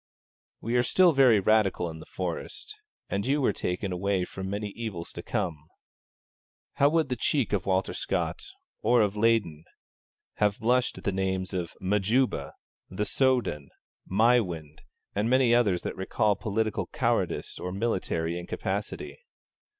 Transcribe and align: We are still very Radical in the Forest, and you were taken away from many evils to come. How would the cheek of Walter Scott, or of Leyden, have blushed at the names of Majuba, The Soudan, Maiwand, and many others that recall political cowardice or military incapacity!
We 0.61 0.75
are 0.77 0.81
still 0.81 1.11
very 1.13 1.39
Radical 1.39 1.87
in 1.87 1.99
the 1.99 2.07
Forest, 2.07 2.75
and 3.07 3.23
you 3.23 3.39
were 3.39 3.53
taken 3.53 3.91
away 3.91 4.25
from 4.25 4.49
many 4.49 4.69
evils 4.69 5.11
to 5.13 5.21
come. 5.21 5.67
How 6.77 6.89
would 6.89 7.09
the 7.09 7.15
cheek 7.15 7.53
of 7.53 7.67
Walter 7.67 7.93
Scott, 7.93 8.41
or 8.81 9.01
of 9.03 9.15
Leyden, 9.15 9.63
have 10.37 10.57
blushed 10.57 10.97
at 10.97 11.03
the 11.03 11.11
names 11.11 11.53
of 11.53 11.75
Majuba, 11.79 12.53
The 12.89 13.05
Soudan, 13.05 13.69
Maiwand, 14.09 14.79
and 15.13 15.29
many 15.29 15.53
others 15.53 15.83
that 15.83 15.95
recall 15.95 16.35
political 16.35 16.87
cowardice 16.87 17.59
or 17.59 17.71
military 17.71 18.39
incapacity! 18.39 19.19